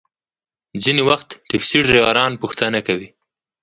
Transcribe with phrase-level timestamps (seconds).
[0.83, 3.09] ځینې وخت ټکسي ډریوران پوښتنه کوي.